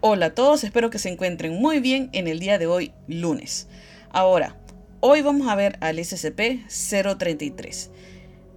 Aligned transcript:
Hola 0.00 0.26
a 0.26 0.34
todos, 0.34 0.62
espero 0.62 0.90
que 0.90 1.00
se 1.00 1.08
encuentren 1.08 1.60
muy 1.60 1.80
bien 1.80 2.08
en 2.12 2.28
el 2.28 2.38
día 2.38 2.56
de 2.56 2.68
hoy, 2.68 2.92
lunes. 3.08 3.66
Ahora, 4.10 4.56
hoy 5.00 5.22
vamos 5.22 5.48
a 5.48 5.56
ver 5.56 5.76
al 5.80 5.98
SCP-033. 5.98 7.90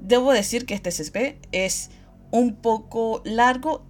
Debo 0.02 0.34
decir 0.34 0.68
que 0.68 0.76
este 0.76 0.92
SCP 0.92 1.40
es 1.52 1.90
un 2.30 2.54
poco 2.54 3.24
largo 3.26 3.84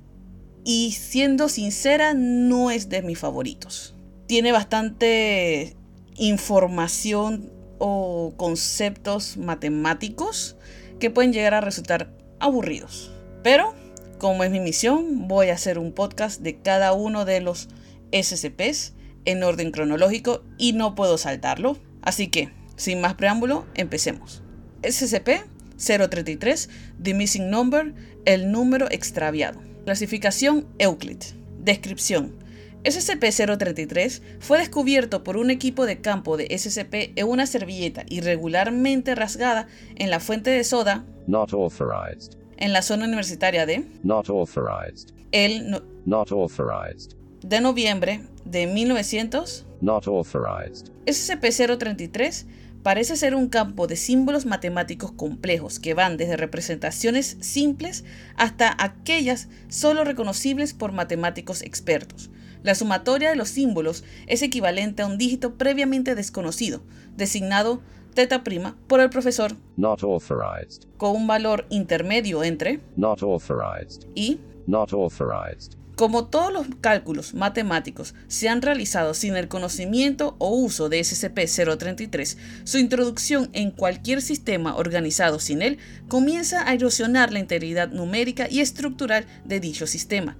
y 0.64 0.94
siendo 0.94 1.50
sincera 1.50 2.14
no 2.14 2.72
es 2.72 2.88
de 2.88 3.02
mis 3.02 3.20
favoritos. 3.20 3.96
Tiene 4.28 4.54
bastante 4.54 5.76
información 6.16 7.52
o 7.80 8.34
conceptos 8.38 9.36
matemáticos 9.36 10.56
que 11.02 11.10
pueden 11.10 11.34
llegar 11.34 11.54
a 11.54 11.60
resultar 11.60 12.14
aburridos. 12.40 13.12
Pero, 13.44 13.76
como 14.22 14.44
es 14.44 14.52
mi 14.52 14.60
misión, 14.60 15.28
voy 15.28 15.50
a 15.50 15.56
hacer 15.56 15.80
un 15.80 15.94
podcast 15.94 16.42
de 16.42 16.60
cada 16.60 16.94
uno 16.94 17.26
de 17.26 17.42
los 17.42 17.70
SCPs 18.12 18.94
en 19.26 19.42
orden 19.42 19.72
cronológico 19.72 20.44
y 20.60 20.74
no 20.74 20.94
puedo 20.94 21.18
saltarlo. 21.18 21.76
Así 22.04 22.28
que, 22.28 22.52
sin 22.76 23.02
más 23.02 23.16
preámbulo, 23.16 23.66
empecemos. 23.74 24.44
SCP-033, 24.84 26.70
The 27.02 27.16
Missing 27.16 27.50
Number, 27.50 27.96
el 28.26 28.52
número 28.52 28.92
extraviado. 28.92 29.60
Clasificación 29.86 30.68
Euclid. 30.78 31.24
Descripción. 31.58 32.36
SCP-033 32.84 34.22
fue 34.40 34.60
descubierto 34.60 35.24
por 35.24 35.36
un 35.36 35.50
equipo 35.50 35.88
de 35.88 36.00
campo 36.00 36.38
de 36.38 36.56
SCP 36.56 37.18
en 37.18 37.28
una 37.28 37.48
servilleta 37.48 38.06
irregularmente 38.08 39.16
rasgada 39.16 39.68
en 39.96 40.12
la 40.12 40.20
fuente 40.20 40.52
de 40.52 40.64
soda 40.64 41.06
Not 41.26 41.54
authorized. 41.54 42.41
En 42.62 42.72
la 42.74 42.82
zona 42.82 43.06
universitaria 43.06 43.66
de 43.66 43.86
Not 44.04 44.30
authorized. 44.30 45.10
el 45.34 45.70
no- 45.70 45.82
Not 46.06 46.32
authorized. 46.32 47.14
de 47.44 47.60
noviembre 47.60 48.22
de 48.46 48.68
1900. 48.68 49.66
Not 49.82 50.08
authorized. 50.08 50.88
SCP-033 51.06 52.46
parece 52.84 53.16
ser 53.16 53.36
un 53.36 53.48
campo 53.50 53.88
de 53.88 53.96
símbolos 53.96 54.46
matemáticos 54.46 55.12
complejos 55.12 55.80
que 55.80 55.94
van 55.94 56.18
desde 56.18 56.38
representaciones 56.38 57.38
simples 57.42 58.04
hasta 58.36 58.76
aquellas 58.80 59.48
solo 59.70 60.04
reconocibles 60.04 60.74
por 60.74 60.92
matemáticos 60.92 61.62
expertos. 61.62 62.30
La 62.64 62.76
sumatoria 62.76 63.32
de 63.32 63.36
los 63.36 63.50
símbolos 63.50 64.04
es 64.28 64.42
equivalente 64.44 65.02
a 65.02 65.08
un 65.08 65.18
dígito 65.18 65.58
previamente 65.58 66.14
desconocido, 66.16 66.84
designado 67.18 67.82
teta 68.14 68.44
prima 68.44 68.76
por 68.88 69.00
el 69.00 69.10
profesor, 69.10 69.54
Not 69.78 70.04
authorized. 70.04 70.84
con 70.98 71.16
un 71.16 71.28
valor 71.28 71.66
intermedio 71.70 72.44
entre 72.44 72.80
Not 72.96 73.24
authorized. 73.24 74.04
y 74.16 74.40
Not 74.68 74.94
authorized. 74.94 75.74
Como 75.96 76.26
todos 76.28 76.52
los 76.52 76.68
cálculos 76.80 77.34
matemáticos 77.36 78.16
se 78.28 78.50
han 78.50 78.62
realizado 78.64 79.14
sin 79.14 79.36
el 79.36 79.48
conocimiento 79.48 80.36
o 80.40 80.50
uso 80.56 80.90
de 80.90 81.00
SCP-033, 81.02 82.38
su 82.64 82.78
introducción 82.80 83.50
en 83.54 83.72
cualquier 83.72 84.22
sistema 84.22 84.76
organizado 84.76 85.40
sin 85.40 85.62
él 85.62 85.78
comienza 86.08 86.68
a 86.68 86.74
erosionar 86.74 87.32
la 87.32 87.40
integridad 87.40 87.90
numérica 87.90 88.48
y 88.50 88.62
estructural 88.62 89.26
de 89.46 89.60
dicho 89.60 89.86
sistema. 89.86 90.38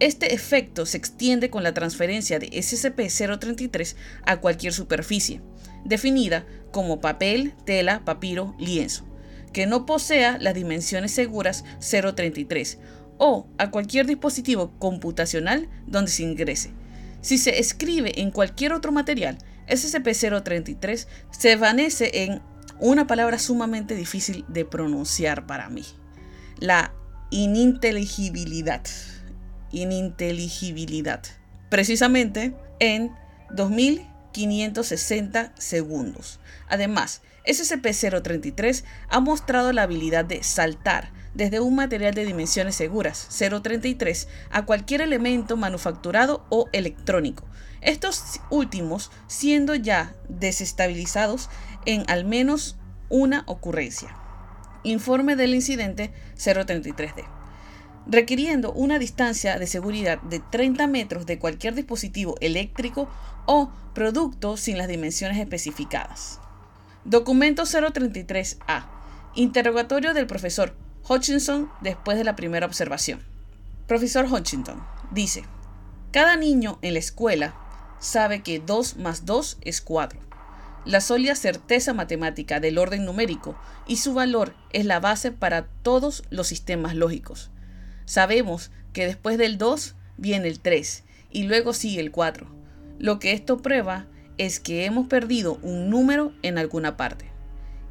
Este 0.00 0.34
efecto 0.34 0.86
se 0.86 0.96
extiende 0.96 1.50
con 1.50 1.62
la 1.62 1.74
transferencia 1.74 2.38
de 2.38 2.48
SCP-033 2.48 3.96
a 4.24 4.40
cualquier 4.40 4.72
superficie, 4.72 5.42
definida 5.84 6.46
como 6.72 7.00
papel, 7.00 7.54
tela, 7.66 8.02
papiro, 8.04 8.54
lienzo, 8.58 9.04
que 9.52 9.66
no 9.66 9.84
posea 9.84 10.38
las 10.38 10.54
dimensiones 10.54 11.12
seguras 11.12 11.64
033 11.80 12.78
o 13.18 13.46
a 13.58 13.70
cualquier 13.70 14.06
dispositivo 14.06 14.72
computacional 14.78 15.68
donde 15.86 16.10
se 16.10 16.22
ingrese. 16.22 16.70
Si 17.20 17.36
se 17.36 17.58
escribe 17.58 18.22
en 18.22 18.30
cualquier 18.30 18.72
otro 18.72 18.92
material, 18.92 19.36
SCP-033 19.68 21.06
se 21.30 21.52
evanece 21.52 22.24
en 22.24 22.40
una 22.80 23.06
palabra 23.06 23.38
sumamente 23.38 23.94
difícil 23.94 24.46
de 24.48 24.64
pronunciar 24.64 25.46
para 25.46 25.68
mí. 25.68 25.84
La 26.58 26.94
ininteligibilidad. 27.30 28.82
Ininteligibilidad. 29.72 31.22
Precisamente 31.68 32.54
en 32.78 33.12
2560 33.52 35.52
segundos. 35.56 36.38
Además, 36.68 37.22
SCP-033 37.46 38.84
ha 39.08 39.20
mostrado 39.20 39.72
la 39.72 39.82
habilidad 39.82 40.24
de 40.24 40.42
saltar 40.42 41.12
desde 41.34 41.60
un 41.60 41.74
material 41.74 42.14
de 42.14 42.24
dimensiones 42.24 42.74
seguras 42.74 43.28
033 43.38 44.28
a 44.50 44.66
cualquier 44.66 45.00
elemento 45.00 45.56
manufacturado 45.56 46.44
o 46.48 46.68
electrónico. 46.72 47.44
Estos 47.80 48.40
últimos 48.50 49.10
siendo 49.26 49.74
ya 49.74 50.14
desestabilizados 50.28 51.48
en 51.86 52.04
al 52.08 52.24
menos 52.24 52.76
una 53.08 53.44
ocurrencia. 53.46 54.14
Informe 54.82 55.36
del 55.36 55.54
incidente 55.54 56.12
033D. 56.36 57.39
Requiriendo 58.06 58.72
una 58.72 58.98
distancia 58.98 59.58
de 59.58 59.66
seguridad 59.66 60.20
de 60.22 60.40
30 60.40 60.86
metros 60.86 61.26
de 61.26 61.38
cualquier 61.38 61.74
dispositivo 61.74 62.34
eléctrico 62.40 63.08
o 63.46 63.70
producto 63.94 64.56
sin 64.56 64.78
las 64.78 64.88
dimensiones 64.88 65.38
especificadas. 65.38 66.40
Documento 67.04 67.62
033A. 67.64 68.84
Interrogatorio 69.34 70.12
del 70.12 70.26
profesor 70.26 70.74
Hutchinson 71.08 71.70
después 71.80 72.18
de 72.18 72.24
la 72.24 72.36
primera 72.36 72.66
observación. 72.66 73.20
Profesor 73.86 74.26
Hutchinson 74.30 74.82
dice, 75.10 75.44
cada 76.12 76.36
niño 76.36 76.78
en 76.82 76.94
la 76.94 76.98
escuela 76.98 77.54
sabe 78.00 78.42
que 78.42 78.58
2 78.58 78.96
más 78.96 79.26
2 79.26 79.58
es 79.62 79.80
4. 79.80 80.20
La 80.84 81.00
sólida 81.00 81.34
certeza 81.34 81.92
matemática 81.92 82.58
del 82.58 82.78
orden 82.78 83.04
numérico 83.04 83.56
y 83.86 83.96
su 83.96 84.14
valor 84.14 84.54
es 84.72 84.86
la 84.86 84.98
base 84.98 85.30
para 85.30 85.66
todos 85.82 86.22
los 86.30 86.46
sistemas 86.46 86.94
lógicos. 86.94 87.50
Sabemos 88.10 88.72
que 88.92 89.06
después 89.06 89.38
del 89.38 89.56
2 89.56 89.94
viene 90.16 90.48
el 90.48 90.58
3 90.58 91.04
y 91.30 91.44
luego 91.44 91.72
sigue 91.72 92.00
el 92.00 92.10
4. 92.10 92.44
Lo 92.98 93.20
que 93.20 93.30
esto 93.30 93.58
prueba 93.58 94.08
es 94.36 94.58
que 94.58 94.84
hemos 94.84 95.06
perdido 95.06 95.60
un 95.62 95.90
número 95.90 96.32
en 96.42 96.58
alguna 96.58 96.96
parte. 96.96 97.26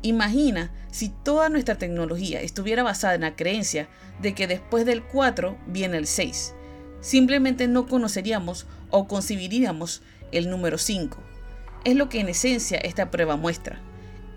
Imagina 0.02 0.74
si 0.92 1.08
toda 1.08 1.48
nuestra 1.48 1.78
tecnología 1.78 2.42
estuviera 2.42 2.84
basada 2.84 3.16
en 3.16 3.22
la 3.22 3.38
creencia 3.38 3.88
de 4.22 4.36
que 4.36 4.46
después 4.46 4.86
del 4.86 5.04
4 5.04 5.58
viene 5.68 5.96
el 5.96 6.06
6. 6.06 6.54
Simplemente 7.00 7.70
no 7.70 7.88
conoceríamos 7.88 8.68
o 8.90 9.08
concebiríamos 9.08 10.02
el 10.34 10.50
número 10.50 10.78
5. 10.78 11.18
Es 11.86 11.96
lo 11.96 12.10
que 12.10 12.20
en 12.20 12.28
esencia 12.28 12.78
esta 12.80 13.10
prueba 13.10 13.38
muestra. 13.38 13.80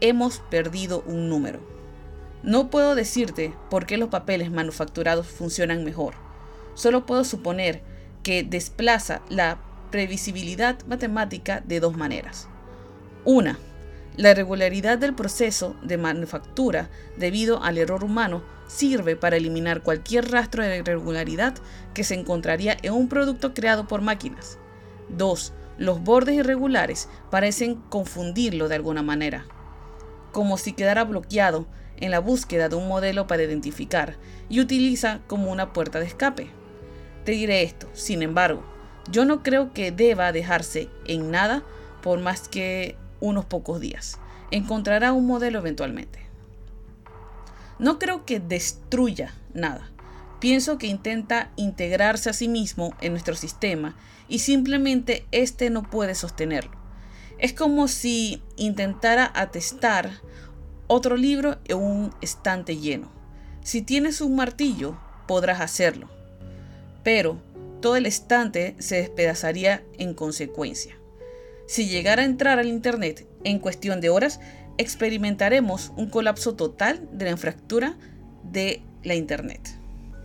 Hemos 0.01 0.39
perdido 0.49 1.03
un 1.09 1.29
número. 1.29 1.82
No 2.43 2.71
puedo 2.71 2.95
decirte 2.95 3.55
por 3.71 3.87
qué 3.87 3.97
los 3.97 4.09
papeles 4.09 4.51
manufacturados 4.51 5.27
funcionan 5.29 5.85
mejor. 5.85 6.15
Solo 6.75 7.07
puedo 7.07 7.25
suponer 7.25 7.83
que 8.23 8.43
desplaza 8.43 9.23
la 9.29 9.59
previsibilidad 9.91 10.85
matemática 10.87 11.63
de 11.65 11.79
dos 11.79 11.97
maneras. 11.97 12.49
Una, 13.25 13.59
la 14.17 14.33
irregularidad 14.33 14.99
del 14.99 15.15
proceso 15.15 15.77
de 15.83 15.99
manufactura 15.99 16.91
debido 17.17 17.63
al 17.63 17.79
error 17.79 18.03
humano 18.03 18.43
sirve 18.67 19.17
para 19.17 19.37
eliminar 19.37 19.83
cualquier 19.83 20.31
rastro 20.31 20.65
de 20.65 20.79
irregularidad 20.79 21.55
que 21.95 22.05
se 22.05 22.15
encontraría 22.15 22.77
en 22.83 22.93
un 22.95 23.09
producto 23.09 23.55
creado 23.55 23.87
por 23.87 24.01
máquinas. 24.01 24.59
2. 25.11 25.53
Los 25.79 26.03
bordes 26.03 26.35
irregulares 26.35 27.09
parecen 27.31 27.77
confundirlo 27.77 28.69
de 28.69 28.75
alguna 28.75 29.03
manera, 29.03 29.45
como 30.33 30.59
si 30.59 30.73
quedara 30.73 31.05
bloqueado 31.05 31.67
en 31.99 32.11
la 32.11 32.19
búsqueda 32.19 32.69
de 32.69 32.77
un 32.77 32.89
modelo 32.89 33.27
para 33.27 33.43
identificar 33.43 34.17
y 34.49 34.61
utiliza 34.61 35.21
como 35.27 35.51
una 35.51 35.73
puerta 35.73 36.01
de 36.01 36.07
escape. 36.07 36.51
Te 37.25 37.33
diré 37.33 37.63
esto, 37.63 37.89
sin 37.93 38.23
embargo, 38.23 38.65
yo 39.11 39.25
no 39.25 39.43
creo 39.43 39.73
que 39.73 39.93
deba 39.93 40.33
dejarse 40.33 40.89
en 41.07 41.31
nada 41.31 41.63
por 42.03 42.21
más 42.21 42.49
que 42.49 42.97
unos 43.21 43.45
pocos 43.45 43.81
días. 43.81 44.19
Encontrará 44.51 45.13
un 45.13 45.27
modelo 45.27 45.59
eventualmente. 45.59 46.21
No 47.79 47.99
creo 47.99 48.25
que 48.25 48.39
destruya 48.39 49.35
nada. 49.55 49.91
Pienso 50.41 50.79
que 50.79 50.89
intenta 50.89 51.53
integrarse 51.57 52.31
a 52.31 52.33
sí 52.33 52.49
mismo 52.49 52.95
en 53.01 53.13
nuestro 53.13 53.35
sistema 53.35 53.97
y 54.29 54.41
simplemente 54.41 55.25
este 55.31 55.71
no 55.71 55.83
puede 55.83 56.15
sostenerlo. 56.15 56.73
Es 57.39 57.53
como 57.53 57.89
si 57.89 58.43
intentara 58.57 59.31
atestar 59.35 60.11
otro 60.93 61.17
libro 61.17 61.59
en 61.69 61.79
un 61.79 62.15
estante 62.21 62.77
lleno. 62.77 63.11
Si 63.63 63.81
tienes 63.81 64.21
un 64.21 64.37
martillo, 64.37 64.99
podrás 65.27 65.63
hacerlo. 65.63 66.11
Pero 67.03 67.41
todo 67.81 67.97
el 67.97 68.05
estante 68.05 68.77
se 68.79 68.97
despedazaría 68.97 69.83
en 69.99 70.13
consecuencia. 70.13 70.95
Si 71.67 71.89
llegara 71.89 72.23
a 72.23 72.27
entrar 72.27 72.59
al 72.59 72.69
Internet 72.69 73.27
en 73.43 73.59
cuestión 73.59 74.03
de 74.03 74.11
horas, 74.11 74.39
experimentaremos 74.77 75.93
un 75.97 76.11
colapso 76.11 76.57
total 76.57 77.09
de 77.11 77.25
la 77.25 77.31
infraestructura 77.31 77.97
de 78.45 78.83
la 79.03 79.15
Internet. 79.15 79.61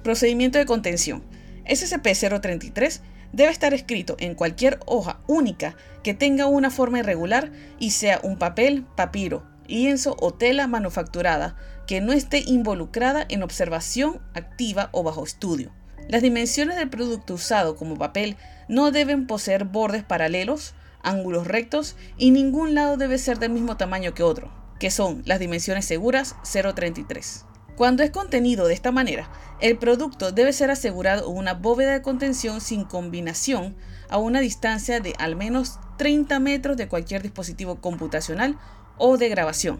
Procedimiento 0.04 0.58
de 0.58 0.66
contención. 0.66 1.24
SCP-033 1.66 3.00
debe 3.32 3.52
estar 3.52 3.74
escrito 3.74 4.18
en 4.20 4.36
cualquier 4.36 4.80
hoja 4.86 5.22
única 5.28 5.78
que 6.04 6.14
tenga 6.14 6.48
una 6.48 6.72
forma 6.72 7.00
irregular 7.00 7.54
y 7.80 7.92
sea 7.92 8.20
un 8.22 8.38
papel, 8.38 8.86
papiro, 8.96 9.44
lienzo 9.68 10.16
o 10.20 10.34
tela 10.34 10.68
manufacturada 10.68 11.56
que 11.86 12.02
no 12.02 12.14
esté 12.14 12.44
involucrada 12.46 13.26
en 13.30 13.44
observación 13.44 14.22
activa 14.34 14.90
o 14.92 15.04
bajo 15.04 15.24
estudio. 15.24 15.72
Las 16.08 16.22
dimensiones 16.22 16.78
del 16.78 16.90
producto 16.90 17.34
usado 17.34 17.76
como 17.76 17.98
papel 17.98 18.38
no 18.68 18.92
deben 18.92 19.28
poseer 19.28 19.66
bordes 19.66 20.04
paralelos, 20.04 20.74
ángulos 21.02 21.48
rectos 21.48 21.96
y 22.18 22.32
ningún 22.32 22.76
lado 22.76 22.98
debe 22.98 23.18
ser 23.18 23.40
del 23.40 23.52
mismo 23.52 23.78
tamaño 23.78 24.14
que 24.14 24.24
otro, 24.24 24.52
que 24.80 24.92
son 24.92 25.24
las 25.26 25.40
dimensiones 25.40 25.86
seguras 25.86 26.36
0.33. 26.44 27.46
Cuando 27.78 28.02
es 28.02 28.10
contenido 28.10 28.66
de 28.68 28.74
esta 28.74 28.92
manera, 28.92 29.30
el 29.62 29.78
producto 29.78 30.32
debe 30.32 30.52
ser 30.52 30.72
asegurado 30.72 31.30
en 31.30 31.38
una 31.38 31.54
bóveda 31.54 31.94
de 31.94 32.02
contención 32.02 32.60
sin 32.60 32.86
combinación 32.86 33.76
a 34.10 34.18
una 34.18 34.40
distancia 34.40 35.00
de 35.00 35.14
al 35.20 35.36
menos 35.36 35.80
30 35.98 36.40
metros 36.40 36.76
de 36.78 36.88
cualquier 36.88 37.22
dispositivo 37.22 37.76
computacional 37.76 38.58
o 38.98 39.18
de 39.18 39.30
grabación. 39.30 39.80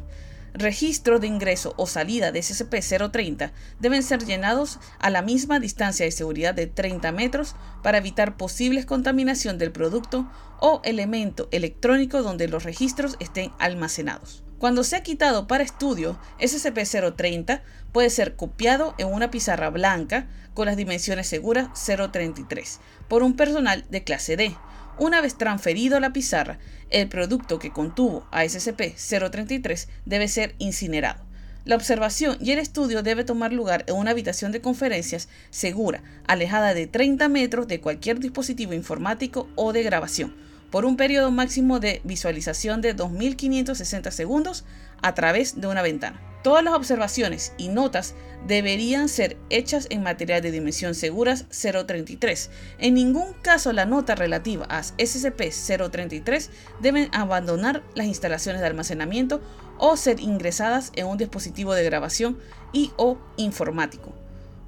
Registros 0.54 1.22
de 1.22 1.28
ingreso 1.28 1.74
o 1.78 1.86
salida 1.86 2.32
de 2.32 2.40
SCP-030 2.40 3.52
deben 3.80 4.02
ser 4.02 4.26
llenados 4.26 4.80
a 4.98 5.12
la 5.12 5.22
misma 5.22 5.60
distancia 5.60 6.06
de 6.06 6.12
seguridad 6.12 6.56
de 6.56 6.66
30 6.66 7.12
metros 7.12 7.56
para 7.84 8.00
evitar 8.00 8.38
posibles 8.38 8.88
contaminación 8.88 9.60
del 9.60 9.72
producto 9.72 10.28
o 10.60 10.82
elemento 10.84 11.48
electrónico 11.52 12.24
donde 12.24 12.48
los 12.48 12.64
registros 12.64 13.18
estén 13.20 13.52
almacenados. 13.60 14.44
Cuando 14.58 14.84
sea 14.84 15.04
quitado 15.04 15.46
para 15.46 15.64
estudio, 15.64 16.18
SCP-030 16.40 17.62
puede 17.92 18.10
ser 18.10 18.36
copiado 18.36 18.96
en 18.98 19.08
una 19.08 19.30
pizarra 19.30 19.70
blanca 19.70 20.28
con 20.56 20.66
las 20.66 20.78
dimensiones 20.78 21.28
seguras 21.28 21.70
033 21.86 22.80
por 23.08 23.22
un 23.22 23.36
personal 23.36 23.86
de 23.92 24.04
clase 24.04 24.36
D. 24.36 24.56
Una 25.00 25.22
vez 25.22 25.38
transferido 25.38 25.98
a 25.98 26.00
la 26.00 26.12
pizarra, 26.12 26.58
el 26.90 27.08
producto 27.08 27.60
que 27.60 27.72
contuvo 27.72 28.28
a 28.32 28.46
SCP-033 28.46 29.88
debe 30.06 30.28
ser 30.28 30.56
incinerado. 30.58 31.24
La 31.66 31.76
observación 31.76 32.38
y 32.42 32.52
el 32.52 32.60
estudio 32.60 33.04
debe 33.04 33.24
tomar 33.24 33.54
lugar 33.54 33.84
en 33.88 33.96
una 33.96 34.12
habitación 34.12 34.52
de 34.52 34.62
conferencias 34.62 35.30
segura, 35.52 36.02
alejada 36.26 36.74
de 36.74 36.88
30 36.88 37.30
metros 37.30 37.68
de 37.68 37.80
cualquier 37.80 38.20
dispositivo 38.20 38.74
informático 38.74 39.48
o 39.56 39.72
de 39.72 39.84
grabación 39.84 40.47
por 40.72 40.86
un 40.86 40.98
periodo 40.98 41.32
máximo 41.32 41.80
de 41.80 42.02
visualización 42.04 42.82
de 42.82 42.94
2560 42.94 44.12
segundos 44.12 44.66
a 45.02 45.14
través 45.14 45.60
de 45.60 45.68
una 45.68 45.82
ventana. 45.82 46.22
Todas 46.44 46.64
las 46.64 46.76
observaciones 46.76 47.52
y 47.58 47.68
notas 47.68 48.16
deberían 48.46 49.10
ser 49.10 49.38
hechas 49.50 49.88
en 49.90 50.04
material 50.04 50.42
de 50.42 50.52
dimensión 50.52 50.96
seguras 50.96 51.46
033. 51.50 52.50
En 52.80 52.94
ningún 52.94 53.34
caso 53.42 53.74
la 53.74 53.86
nota 53.86 54.16
relativa 54.16 54.66
a 54.70 54.82
SCP-033 54.82 56.50
deben 56.80 57.10
abandonar 57.12 57.84
las 57.96 58.08
instalaciones 58.08 58.62
de 58.62 58.68
almacenamiento 58.68 59.42
o 59.78 59.98
ser 59.98 60.20
ingresadas 60.20 60.92
en 60.96 61.08
un 61.08 61.18
dispositivo 61.18 61.74
de 61.74 61.84
grabación 61.84 62.38
y 62.72 62.92
o 62.96 63.18
informático. 63.36 64.14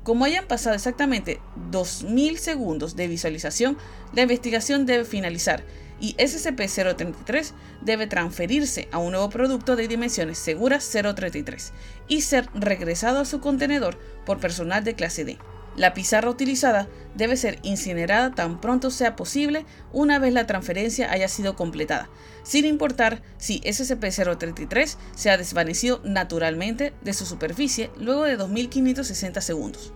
Como 0.03 0.25
hayan 0.25 0.47
pasado 0.47 0.75
exactamente 0.75 1.39
2000 1.71 2.39
segundos 2.39 2.95
de 2.95 3.07
visualización, 3.07 3.77
la 4.13 4.23
investigación 4.23 4.85
debe 4.85 5.05
finalizar 5.05 5.63
y 5.99 6.15
SCP-033 6.15 7.51
debe 7.81 8.07
transferirse 8.07 8.87
a 8.91 8.97
un 8.97 9.11
nuevo 9.11 9.29
producto 9.29 9.75
de 9.75 9.87
dimensiones 9.87 10.37
seguras 10.37 10.89
033 10.91 11.73
y 12.07 12.21
ser 12.21 12.49
regresado 12.53 13.19
a 13.19 13.25
su 13.25 13.39
contenedor 13.39 13.97
por 14.25 14.39
personal 14.39 14.83
de 14.83 14.95
clase 14.95 15.25
D. 15.25 15.37
La 15.75 15.93
pizarra 15.93 16.29
utilizada 16.29 16.89
debe 17.15 17.37
ser 17.37 17.59
incinerada 17.63 18.31
tan 18.31 18.59
pronto 18.59 18.91
sea 18.91 19.15
posible 19.15 19.65
una 19.93 20.19
vez 20.19 20.33
la 20.33 20.45
transferencia 20.45 21.11
haya 21.11 21.27
sido 21.27 21.55
completada, 21.55 22.09
sin 22.43 22.65
importar 22.65 23.21
si 23.37 23.61
SCP-033 23.61 24.97
se 25.15 25.29
ha 25.29 25.37
desvanecido 25.37 26.01
naturalmente 26.03 26.93
de 27.01 27.13
su 27.13 27.25
superficie 27.25 27.91
luego 27.97 28.23
de 28.23 28.35
2560 28.35 29.39
segundos. 29.41 29.93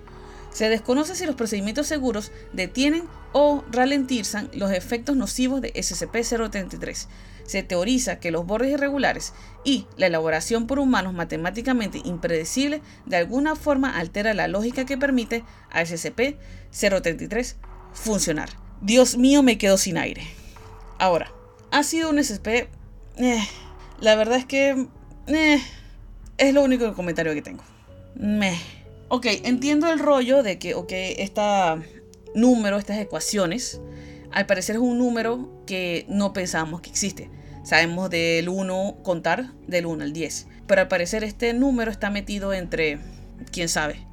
Se 0.53 0.69
desconoce 0.69 1.15
si 1.15 1.25
los 1.25 1.35
procedimientos 1.35 1.87
seguros 1.87 2.31
detienen 2.53 3.03
o 3.33 3.63
ralentizan 3.71 4.49
los 4.53 4.71
efectos 4.71 5.15
nocivos 5.17 5.61
de 5.61 5.73
SCP-033. 5.73 7.07
Se 7.45 7.63
teoriza 7.63 8.19
que 8.19 8.31
los 8.31 8.45
bordes 8.45 8.71
irregulares 8.71 9.33
y 9.65 9.87
la 9.97 10.07
elaboración 10.07 10.67
por 10.67 10.79
humanos 10.79 11.13
matemáticamente 11.13 12.01
impredecible 12.05 12.81
de 13.05 13.17
alguna 13.17 13.55
forma 13.55 13.97
altera 13.97 14.33
la 14.33 14.47
lógica 14.47 14.85
que 14.85 14.97
permite 14.97 15.43
a 15.71 15.81
SCP-033 15.81 17.55
funcionar. 17.91 18.49
Dios 18.81 19.17
mío, 19.17 19.43
me 19.43 19.57
quedo 19.57 19.77
sin 19.77 19.97
aire. 19.97 20.23
Ahora, 20.99 21.31
ha 21.71 21.83
sido 21.83 22.09
un 22.11 22.23
SCP... 22.23 22.69
Eh, 23.17 23.47
la 23.99 24.15
verdad 24.15 24.37
es 24.37 24.45
que... 24.45 24.87
Eh, 25.27 25.61
es 26.37 26.53
lo 26.53 26.63
único 26.63 26.93
comentario 26.93 27.33
que 27.33 27.41
tengo. 27.41 27.63
Meh. 28.15 28.82
Ok, 29.09 29.27
entiendo 29.43 29.91
el 29.91 29.99
rollo 29.99 30.43
de 30.43 30.57
que, 30.59 30.73
ok, 30.75 30.91
este 30.91 31.41
número, 32.35 32.77
estas 32.77 32.97
ecuaciones, 32.97 33.81
al 34.31 34.45
parecer 34.45 34.75
es 34.75 34.81
un 34.81 34.97
número 34.97 35.63
que 35.65 36.05
no 36.09 36.33
pensamos 36.33 36.81
que 36.81 36.89
existe. 36.89 37.29
Sabemos 37.63 38.09
del 38.09 38.49
1 38.49 38.97
contar 39.03 39.53
del 39.67 39.85
1 39.85 40.03
al 40.03 40.13
10, 40.13 40.47
pero 40.67 40.81
al 40.81 40.87
parecer 40.87 41.23
este 41.23 41.53
número 41.53 41.91
está 41.91 42.09
metido 42.09 42.53
entre, 42.53 42.99
quién 43.51 43.69
sabe, 43.69 44.05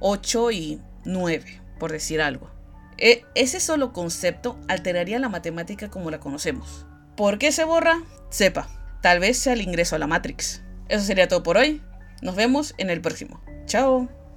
8 0.00 0.50
y 0.50 0.80
9, 1.04 1.62
por 1.78 1.92
decir 1.92 2.20
algo. 2.20 2.50
E, 2.98 3.24
ese 3.34 3.60
solo 3.60 3.92
concepto 3.92 4.58
alteraría 4.68 5.18
la 5.18 5.28
matemática 5.28 5.88
como 5.88 6.10
la 6.10 6.20
conocemos. 6.20 6.86
¿Por 7.16 7.38
qué 7.38 7.52
se 7.52 7.64
borra? 7.64 8.02
Sepa, 8.30 8.68
tal 9.00 9.20
vez 9.20 9.38
sea 9.38 9.52
el 9.52 9.62
ingreso 9.62 9.96
a 9.96 9.98
la 9.98 10.06
Matrix. 10.06 10.62
Eso 10.88 11.04
sería 11.04 11.28
todo 11.28 11.42
por 11.42 11.56
hoy. 11.56 11.82
Nos 12.22 12.34
vemos 12.34 12.74
en 12.78 12.90
el 12.90 13.00
próximo. 13.00 13.40
Chao. 13.66 14.17